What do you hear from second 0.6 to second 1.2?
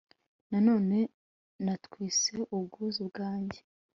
none